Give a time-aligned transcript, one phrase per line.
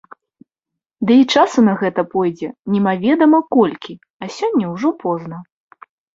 [1.09, 3.93] Ды і часу на гэта пойдзе немаведама колькі,
[4.23, 5.37] а сёння ўжо позна.